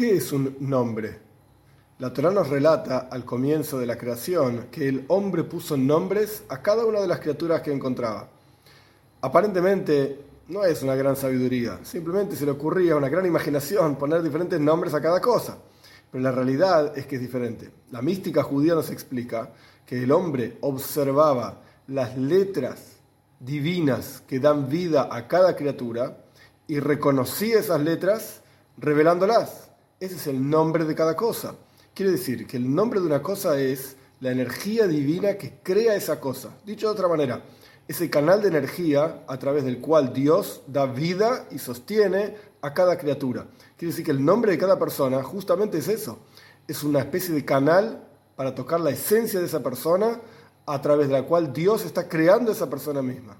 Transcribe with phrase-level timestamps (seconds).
[0.00, 1.18] ¿Qué es un nombre?
[1.98, 6.62] La Torah nos relata al comienzo de la creación que el hombre puso nombres a
[6.62, 8.26] cada una de las criaturas que encontraba.
[9.20, 14.58] Aparentemente no es una gran sabiduría, simplemente se le ocurría una gran imaginación poner diferentes
[14.58, 15.58] nombres a cada cosa.
[16.10, 17.70] Pero la realidad es que es diferente.
[17.90, 19.50] La mística judía nos explica
[19.84, 22.96] que el hombre observaba las letras
[23.38, 26.24] divinas que dan vida a cada criatura
[26.66, 28.40] y reconocía esas letras
[28.78, 29.69] revelándolas.
[30.00, 31.56] Ese es el nombre de cada cosa.
[31.92, 36.18] Quiere decir que el nombre de una cosa es la energía divina que crea esa
[36.18, 36.56] cosa.
[36.64, 37.44] Dicho de otra manera,
[37.86, 42.96] ese canal de energía a través del cual Dios da vida y sostiene a cada
[42.96, 43.46] criatura.
[43.76, 46.18] Quiere decir que el nombre de cada persona justamente es eso.
[46.66, 48.02] Es una especie de canal
[48.36, 50.18] para tocar la esencia de esa persona
[50.64, 53.36] a través de la cual Dios está creando esa persona misma.